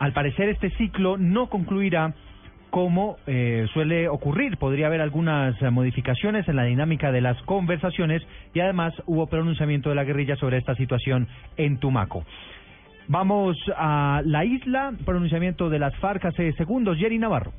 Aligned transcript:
Al 0.00 0.14
parecer 0.14 0.48
este 0.48 0.70
ciclo 0.70 1.18
no 1.18 1.50
concluirá 1.50 2.14
como 2.70 3.18
eh, 3.26 3.66
suele 3.74 4.08
ocurrir. 4.08 4.56
Podría 4.56 4.86
haber 4.86 5.02
algunas 5.02 5.60
eh, 5.60 5.68
modificaciones 5.68 6.48
en 6.48 6.56
la 6.56 6.64
dinámica 6.64 7.12
de 7.12 7.20
las 7.20 7.40
conversaciones 7.42 8.22
y 8.54 8.60
además 8.60 8.94
hubo 9.04 9.26
pronunciamiento 9.26 9.90
de 9.90 9.96
la 9.96 10.04
guerrilla 10.04 10.36
sobre 10.36 10.56
esta 10.56 10.74
situación 10.74 11.28
en 11.58 11.76
Tumaco. 11.78 12.24
Vamos 13.08 13.58
a 13.76 14.22
la 14.24 14.46
isla, 14.46 14.94
pronunciamiento 15.04 15.68
de 15.68 15.80
las 15.80 15.94
FARC 15.96 16.24
hace 16.24 16.54
segundos. 16.54 16.96
Jerry 16.96 17.18
Navarro. 17.18 17.52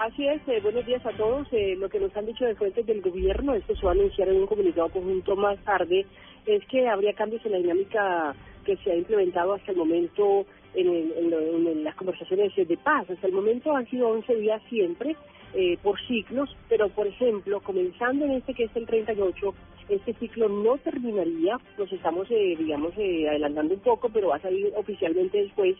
Así 0.00 0.26
es, 0.26 0.40
eh, 0.48 0.60
buenos 0.62 0.86
días 0.86 1.04
a 1.04 1.10
todos. 1.10 1.46
Eh, 1.52 1.76
lo 1.76 1.90
que 1.90 2.00
nos 2.00 2.16
han 2.16 2.24
dicho 2.24 2.46
de 2.46 2.54
fuentes 2.54 2.86
del 2.86 3.02
gobierno, 3.02 3.52
esto 3.52 3.76
se 3.76 3.84
va 3.84 3.92
a 3.92 3.94
anunciar 3.94 4.30
en 4.30 4.38
un 4.38 4.46
comunicado 4.46 4.88
conjunto 4.88 5.36
más 5.36 5.62
tarde, 5.62 6.06
es 6.46 6.64
que 6.68 6.88
habría 6.88 7.12
cambios 7.12 7.44
en 7.44 7.52
la 7.52 7.58
dinámica 7.58 8.34
que 8.64 8.78
se 8.78 8.92
ha 8.92 8.96
implementado 8.96 9.52
hasta 9.52 9.72
el 9.72 9.76
momento 9.76 10.46
en, 10.72 11.84
las 11.84 11.94
conversaciones 11.96 12.56
de 12.56 12.78
paz. 12.78 13.10
Hasta 13.10 13.26
el 13.26 13.34
momento 13.34 13.76
han 13.76 13.86
sido 13.90 14.08
11 14.08 14.36
días 14.36 14.62
siempre, 14.70 15.16
eh, 15.52 15.76
por 15.82 16.00
ciclos, 16.06 16.56
pero 16.70 16.88
por 16.88 17.06
ejemplo, 17.06 17.60
comenzando 17.60 18.24
en 18.24 18.30
este 18.30 18.54
que 18.54 18.64
es 18.64 18.76
el 18.76 18.86
38, 18.86 19.54
este 19.90 20.14
ciclo 20.14 20.48
no 20.48 20.78
terminaría, 20.78 21.58
nos 21.76 21.92
estamos, 21.92 22.26
digamos, 22.30 22.94
adelantando 22.94 23.74
un 23.74 23.80
poco, 23.80 24.08
pero 24.08 24.28
va 24.28 24.36
a 24.36 24.40
salir 24.40 24.72
oficialmente 24.76 25.42
después 25.42 25.76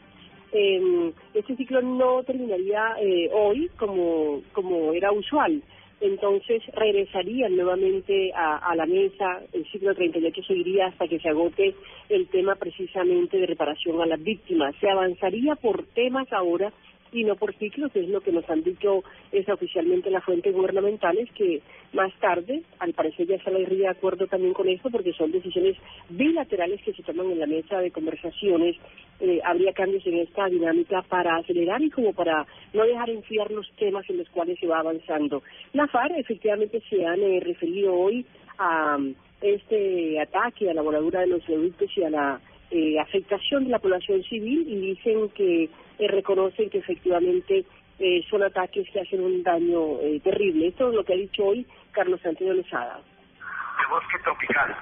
eh, 0.52 1.12
este 1.34 1.56
ciclo 1.56 1.82
no 1.82 2.22
terminaría 2.24 2.96
eh, 3.00 3.30
hoy 3.32 3.70
como, 3.76 4.42
como 4.52 4.92
era 4.92 5.12
usual. 5.12 5.62
Entonces 6.00 6.62
regresarían 6.72 7.54
nuevamente 7.56 8.32
a, 8.34 8.56
a, 8.56 8.74
la 8.74 8.86
mesa, 8.86 9.42
el 9.52 9.70
ciclo 9.70 9.94
38 9.94 10.42
seguiría 10.44 10.86
hasta 10.86 11.06
que 11.06 11.20
se 11.20 11.28
agote 11.28 11.74
el 12.08 12.26
tema 12.28 12.54
precisamente 12.54 13.36
de 13.36 13.46
reparación 13.46 14.00
a 14.00 14.06
las 14.06 14.22
víctimas. 14.22 14.74
Se 14.80 14.88
avanzaría 14.88 15.56
por 15.56 15.84
temas 15.88 16.32
ahora 16.32 16.72
y 17.12 17.24
no 17.24 17.36
por 17.36 17.54
ciclos, 17.54 17.90
es 17.94 18.08
lo 18.08 18.20
que 18.20 18.32
nos 18.32 18.48
han 18.48 18.62
dicho 18.62 19.02
es 19.32 19.48
oficialmente 19.48 20.10
las 20.10 20.24
fuentes 20.24 20.54
gubernamentales, 20.54 21.30
que 21.32 21.60
más 21.92 22.12
tarde, 22.20 22.62
al 22.78 22.92
parecer 22.92 23.26
ya 23.26 23.42
se 23.42 23.50
de 23.50 23.88
acuerdo 23.88 24.26
también 24.26 24.54
con 24.54 24.68
esto, 24.68 24.90
porque 24.90 25.12
son 25.12 25.32
decisiones 25.32 25.76
bilaterales 26.08 26.80
que 26.82 26.92
se 26.92 27.02
toman 27.02 27.30
en 27.30 27.40
la 27.40 27.46
mesa 27.46 27.80
de 27.80 27.90
conversaciones, 27.90 28.76
eh, 29.20 29.40
habría 29.44 29.72
cambios 29.72 30.06
en 30.06 30.18
esta 30.18 30.46
dinámica 30.46 31.02
para 31.02 31.36
acelerar 31.36 31.82
y 31.82 31.90
como 31.90 32.12
para 32.12 32.46
no 32.72 32.84
dejar 32.84 33.10
enfriar 33.10 33.50
los 33.50 33.70
temas 33.76 34.08
en 34.08 34.18
los 34.18 34.28
cuales 34.30 34.58
se 34.58 34.66
va 34.66 34.80
avanzando. 34.80 35.42
La 35.72 35.86
FARC 35.86 36.16
efectivamente 36.16 36.82
se 36.88 37.04
han 37.06 37.20
eh, 37.20 37.40
referido 37.40 37.94
hoy 37.94 38.26
a 38.58 38.98
este 39.40 40.20
ataque 40.20 40.70
a 40.70 40.74
la 40.74 40.82
voladura 40.82 41.20
de 41.20 41.28
los 41.28 41.48
adultos 41.48 41.90
y 41.96 42.02
a 42.02 42.10
la 42.10 42.40
eh, 42.70 43.00
afectación 43.00 43.64
de 43.64 43.70
la 43.70 43.80
población 43.80 44.22
civil 44.22 44.64
y 44.68 44.94
dicen 44.94 45.28
que 45.30 45.64
eh, 45.64 46.08
reconocen 46.08 46.70
que 46.70 46.78
efectivamente 46.78 47.64
eh, 47.98 48.24
son 48.30 48.44
ataques 48.44 48.88
que 48.92 49.00
hacen 49.00 49.22
un 49.24 49.42
daño 49.42 49.98
terrible. 50.22 50.68
Esto 50.68 50.90
es 50.90 50.94
lo 50.94 51.04
que 51.04 51.14
ha 51.14 51.16
dicho 51.16 51.46
hoy 51.46 51.66
Carlos 51.90 52.20
Santiago 52.20 52.54
Lozada. 52.54 52.96
De 52.96 53.86
bosque 53.90 54.18
tropical. 54.22 54.76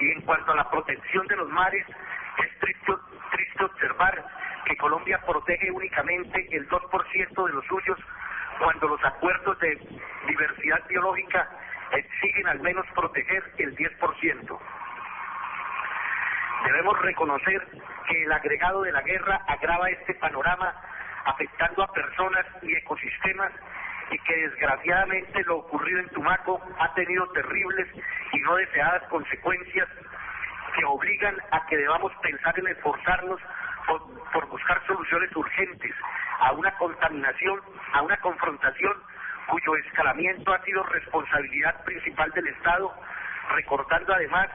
Y 0.00 0.12
en 0.12 0.20
cuanto 0.22 0.52
a 0.52 0.56
la 0.56 0.70
protección 0.70 1.26
de 1.26 1.36
los 1.36 1.48
mares, 1.50 1.84
es 2.44 2.58
triste, 2.58 2.92
observar 3.64 4.24
que 4.66 4.76
Colombia 4.76 5.20
protege 5.26 5.70
únicamente 5.70 6.46
el 6.50 6.68
2% 6.68 7.46
de 7.46 7.52
los 7.52 7.64
suyos 7.66 7.98
cuando 8.58 8.88
los 8.88 9.04
acuerdos 9.04 9.58
de 9.60 9.78
diversidad 10.28 10.86
biológica 10.88 11.48
exigen 11.92 12.46
al 12.48 12.60
menos 12.60 12.86
proteger 12.94 13.42
el 13.58 13.74
10%. 13.76 14.58
Debemos 16.64 17.00
reconocer 17.00 17.66
que 18.08 18.24
el 18.24 18.32
agregado 18.32 18.82
de 18.82 18.92
la 18.92 19.02
guerra 19.02 19.40
agrava 19.46 19.88
este 19.90 20.14
panorama 20.14 20.74
afectando 21.26 21.82
a 21.82 21.92
personas 21.92 22.46
y 22.62 22.74
ecosistemas 22.74 23.52
y 24.10 24.18
que 24.18 24.36
desgraciadamente 24.36 25.42
lo 25.44 25.58
ocurrido 25.58 26.00
en 26.00 26.08
Tumaco 26.10 26.60
ha 26.78 26.94
tenido 26.94 27.26
terribles 27.32 27.88
y 28.32 28.38
no 28.40 28.54
deseadas 28.56 29.02
consecuencias 29.08 29.88
a 31.50 31.66
que 31.66 31.76
debamos 31.76 32.12
pensar 32.22 32.58
en 32.58 32.68
esforzarnos 32.68 33.40
por, 34.32 34.46
buscar 34.48 34.84
soluciones 34.86 35.34
urgentes 35.34 35.94
a 36.40 36.52
una 36.52 36.72
contaminación, 36.76 37.60
a 37.92 38.02
una 38.02 38.16
confrontación 38.18 38.92
cuyo 39.48 39.76
escalamiento 39.76 40.52
ha 40.52 40.62
sido 40.62 40.82
responsabilidad 40.84 41.84
principal 41.84 42.30
del 42.32 42.48
Estado, 42.48 42.92
recordando 43.54 44.12
además 44.12 44.48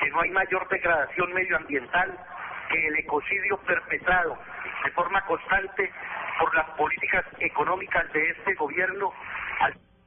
que 0.00 0.10
no 0.10 0.20
hay 0.20 0.30
mayor 0.30 0.68
degradación 0.68 1.32
medioambiental 1.32 2.18
que 2.70 2.86
el 2.88 2.96
ecocidio 2.96 3.58
perpetrado 3.58 4.38
de 4.84 4.90
forma 4.92 5.20
constante 5.22 5.92
por 6.38 6.54
las 6.54 6.68
políticas 6.70 7.24
económicas 7.40 8.10
de 8.12 8.30
este 8.30 8.54
gobierno. 8.54 9.12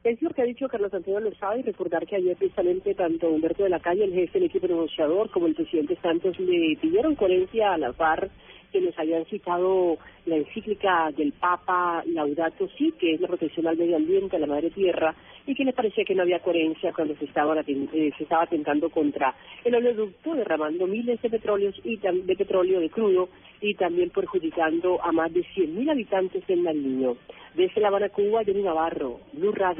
Es 0.09 0.19
lo 0.23 0.31
que 0.31 0.41
ha 0.41 0.45
dicho 0.45 0.67
Carlos 0.67 0.89
Santiago 0.89 1.19
Lozada 1.19 1.55
y 1.55 1.61
recordar 1.61 2.07
que 2.07 2.15
ayer 2.15 2.35
precisamente 2.35 2.95
tanto 2.95 3.29
Humberto 3.29 3.61
de 3.61 3.69
la 3.69 3.79
Calle, 3.79 4.05
el 4.05 4.13
jefe 4.15 4.39
del 4.39 4.49
equipo 4.49 4.67
negociador, 4.67 5.29
como 5.29 5.45
el 5.45 5.53
presidente 5.53 5.99
Santos 6.01 6.39
le 6.39 6.75
pidieron 6.81 7.13
coherencia 7.13 7.73
a 7.73 7.77
la 7.77 7.93
FARC 7.93 8.31
que 8.71 8.81
nos 8.81 8.97
habían 8.97 9.25
citado 9.25 9.99
la 10.25 10.35
encíclica 10.35 11.11
del 11.15 11.31
Papa 11.33 12.03
Laudato 12.07 12.67
Si, 12.75 12.91
que 12.93 13.13
es 13.13 13.21
la 13.21 13.27
protección 13.27 13.67
al 13.67 13.77
medio 13.77 13.97
ambiente, 13.97 14.35
a 14.35 14.39
la 14.39 14.47
madre 14.47 14.71
tierra, 14.71 15.13
y 15.45 15.53
que 15.53 15.63
les 15.63 15.75
parecía 15.75 16.03
que 16.03 16.15
no 16.15 16.23
había 16.23 16.39
coherencia 16.39 16.91
cuando 16.93 17.15
se 17.15 17.25
estaba, 17.25 17.59
eh, 17.59 18.11
se 18.17 18.23
estaba 18.23 18.43
atentando 18.43 18.89
contra 18.89 19.35
el 19.63 19.75
oleoducto, 19.75 20.33
derramando 20.33 20.87
miles 20.87 21.21
de 21.21 21.29
petróleos 21.29 21.79
y 21.83 21.97
de 21.97 22.35
petróleo 22.35 22.79
de 22.79 22.89
crudo 22.89 23.29
y 23.61 23.75
también 23.75 24.09
perjudicando 24.09 25.03
a 25.03 25.11
más 25.11 25.33
de 25.33 25.41
100.000 25.41 25.91
habitantes 25.91 26.45
del 26.47 26.63
Nariño. 26.63 27.15
Desde 27.55 27.81
La 27.81 27.87
Habana, 27.87 28.09
Cuba, 28.09 28.43
Jenny 28.43 28.61
Navarro, 28.61 29.19
Blue 29.33 29.51
Radio. 29.51 29.77